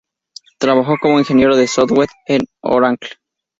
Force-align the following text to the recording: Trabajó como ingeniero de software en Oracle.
Trabajó 0.57 0.95
como 0.99 1.19
ingeniero 1.19 1.55
de 1.55 1.67
software 1.67 2.09
en 2.25 2.41
Oracle. 2.63 3.07